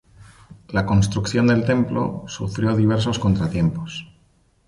La 0.69 0.87
construcción 0.87 1.45
del 1.45 1.63
templo 1.63 2.23
sufrió 2.25 2.75
diversos 2.75 3.19
contratiempos. 3.19 4.07